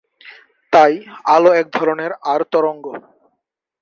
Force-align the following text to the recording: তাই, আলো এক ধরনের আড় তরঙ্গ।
তাই, 0.73 0.93
আলো 1.25 1.51
এক 1.53 1.67
ধরনের 1.73 2.11
আড় 2.23 2.45
তরঙ্গ। 2.51 2.85